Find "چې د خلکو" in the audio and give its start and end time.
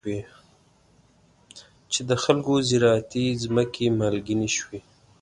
1.91-2.53